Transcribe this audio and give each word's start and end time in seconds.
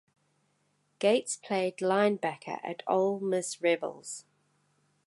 Gates 0.97 1.35
played 1.37 1.77
linebacker 1.77 2.59
at 2.63 2.81
Ole 2.87 3.19
Miss 3.19 3.61
Rebels. 3.61 4.25